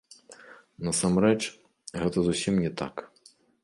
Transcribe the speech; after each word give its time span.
Насамрэч, 0.87 1.37
гэта 2.01 2.17
зусім 2.31 2.53
не 2.67 2.77
так. 2.85 2.95